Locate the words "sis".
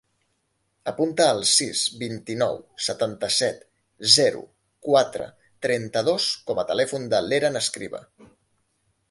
1.49-1.81